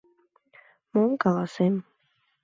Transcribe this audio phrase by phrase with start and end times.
[0.93, 1.75] —Мом каласем...